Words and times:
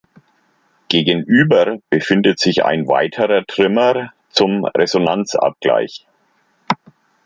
Gegenüber 0.89 1.77
befindet 1.91 2.39
sich 2.39 2.65
ein 2.65 2.87
weiterer 2.87 3.45
Trimmer 3.45 4.11
zum 4.31 4.65
Resonanz-Abgleich. 4.65 6.07